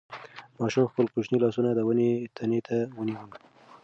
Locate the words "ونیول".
2.97-3.31